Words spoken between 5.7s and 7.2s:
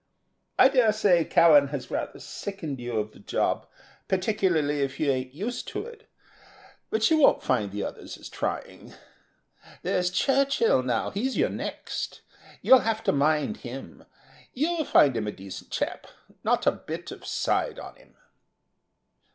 it. But you